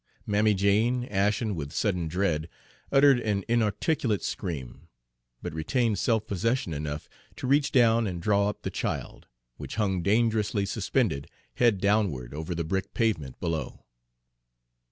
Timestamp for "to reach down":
7.35-8.07